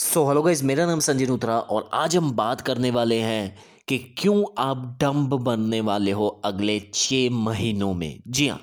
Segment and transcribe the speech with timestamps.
[0.00, 3.56] So hello guys मेरा नाम संजय नूत्रा और आज हम बात करने वाले हैं
[3.88, 8.22] कि क्यों आप डम्ब बनने वाले हो अगले छः महीनों में?
[8.28, 8.60] जी हाँ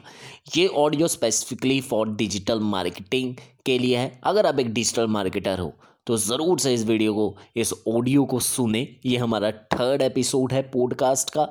[0.55, 5.71] ये audio specifically for digital marketing के लिए है। अगर आप एक डिजिटल मार्केटर हो
[6.07, 10.61] तो ज़रूर से इस वीडियो को, इस ऑडियो को सुने। ये हमारा थर्ड एपिसोड है
[10.71, 11.43] पॉडकास्ट का।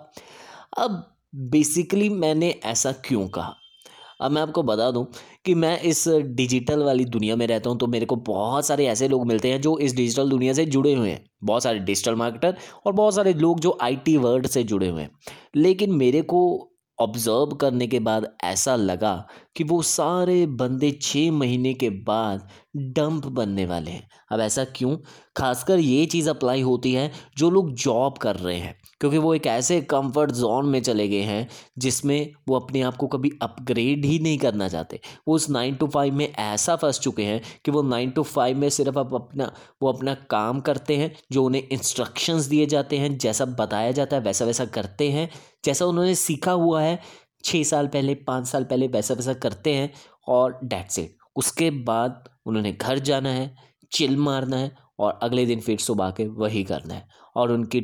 [0.79, 1.03] अब
[1.34, 3.55] बेसिकली मैंने ऐसा क्यों कहा?
[4.21, 5.07] अब मैं आपको बता दूँ
[5.45, 9.09] कि मैं इस डिजिटल वाली दुनिया में रहता हूँ तो मेरे को बहुत सारे ऐसे
[9.09, 12.57] लोग मिलते हैं जो इस डिजिटल दुनिया से जुड़े हुए हैं। बहुत सारे डिजिटल मार्केटर
[12.87, 15.11] और बहुत सारे लोग जो आईटी वर्ल्ड से जुड़े हुए हैं।
[15.57, 16.40] लेकिन मेरे को
[16.99, 19.26] ऑब्ज़र्व करने के बाद ऐसा लगा
[19.57, 24.96] कि वो सारे बंदे छः महीने के बाद डंप बनने वाले हैं। अब ऐसा क्यों?
[25.36, 29.46] खासकर ये चीज़ अप्लाई होती है जो लोग जॉब कर रहे हैं, क्योंकि वो एक
[29.46, 31.48] ऐसे कंफर्ट जोन में चले गए हैं
[31.79, 35.86] जिसमें वो अपने आप को कभी अपग्रेड ही नहीं करना चाहते। वो उस नाइन टू
[35.86, 39.53] फाइव में ऐसा फंस चुके हैं कि वो नाइन टू फाइव में सिर्फ़ अब अपना,
[39.83, 44.23] वो अपना काम करते हैं, जो उन्हें इंस्ट्रक्शंस दिए जाते हैं, जैसा बताया जाता है,
[44.23, 45.29] वैसा वैसा करते हैं,
[45.64, 46.98] जैसा उन्होंने सीखा हुआ है
[47.45, 49.92] छः साल पहले, पाँच साल पहले वैसा वैसा करते हैं,
[50.29, 53.55] और डेट्स इट उसके बाद उन्होंने घर जाना है,
[53.92, 57.80] चिल मारना है और अगले दिन फिर सुबह के वही करना है। और उनकी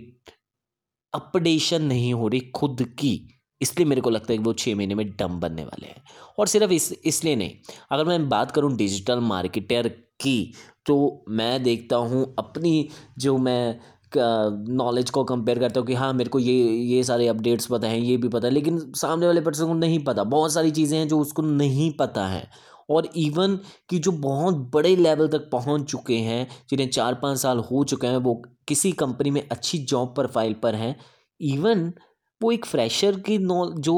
[1.12, 3.28] अपडेशन नहीं हो रही खुद की,
[3.60, 6.02] इसलिए मेरे को लगता है कि वो छः महीने में डम बनने वाले हैं।
[6.38, 7.50] और सिर्फ़ इस, इसलिए नहीं,
[7.92, 9.88] अगर मैं बात करूँ डिजिटल मार्केटर
[10.20, 10.52] की
[10.86, 13.80] तो मैं देखता हूँ अपनी जो मैं
[14.14, 16.54] नॉलेज को कंपेयर करता हूँ कि हाँ मेरे को ये
[16.86, 19.98] ये सारे अपडेट्स पता हैं, ये भी पता है, लेकिन सामने वाले पर्सन को नहीं
[20.04, 22.42] पता। बहुत सारी चीज़ें हैं जो उसको नहीं पता है।
[22.90, 27.58] और इवन कि जो बहुत बड़े लेवल तक पहुँच चुके हैं, जिन्हें चार पाँच साल
[27.58, 30.96] हो चुके हैं, वो किसी कंपनी में अच्छी जॉब प्रोफ़ाइल पर हैं
[31.40, 31.92] इवन
[32.40, 33.94] वो एक फ्रेशर की नॉ जो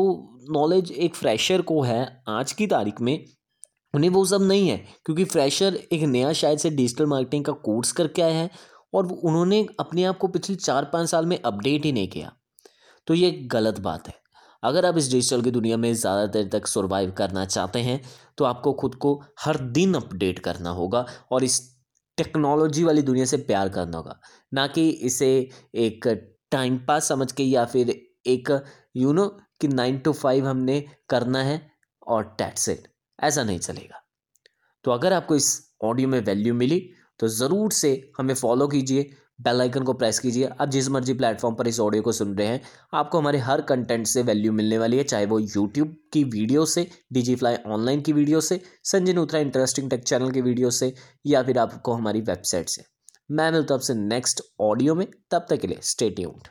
[0.50, 3.24] नॉलेज एक फ्रेशर को है आज की तारीख में,
[3.94, 7.92] उन्हें वो सब नहीं है, क्योंकि फ्रेशर एक नया शायद से डिजिटल मार्केटिंग का कोर्स
[7.92, 8.50] करके आया है,
[8.94, 12.32] और उन्होंने अपने आप को पिछले चार पाँच साल में अपडेट ही नहीं किया।
[13.06, 14.14] तो ये गलत बात है।
[14.64, 18.00] अगर आप इस डिजिटल की दुनिया में ज़्यादा देर तक सर्वाइव करना चाहते हैं
[18.38, 21.60] तो आपको खुद को हर दिन अपडेट करना होगा और इस
[22.18, 24.18] टेक्नोलॉजी वाली दुनिया से प्यार करना होगा।
[24.54, 25.28] ना कि इसे
[25.76, 26.06] एक
[26.52, 27.90] टाइम पास समझ के या फिर
[28.26, 28.50] एक
[28.96, 29.26] यू नो
[29.60, 30.80] कि नाइन टू फाइव हमने
[31.10, 31.60] करना है
[32.06, 32.88] और टैट्स इट
[33.18, 34.00] ऐसा नहीं चलेगा।
[34.84, 35.48] तो अगर आपको इस
[35.84, 36.78] ऑडियो में वैल्यू मिली
[37.20, 41.54] तो ज़रूर से हमें फॉलो कीजिए। बेल आइकन को प्रेस कीजिए। आप जिस मर्ज़ी प्लेटफॉर्म
[41.54, 42.60] पर इस ऑडियो को सुन रहे हैं,
[42.94, 46.88] आपको हमारे हर कंटेंट से वैल्यू मिलने वाली है, चाहे वो यूट्यूब की वीडियो से
[47.12, 50.92] डीजी फ्लाई ऑनलाइन की वीडियो से, संजय नूत्रा इंटरेस्टिंग टेक चैनल की वीडियो से,
[51.26, 52.84] या फिर आपको हमारी वेबसाइट से।
[53.30, 56.48] मैं मिलता हूँ आपसे नेक्स्ट ऑडियो में, तब तक के लिए स्टे ट्यून्ड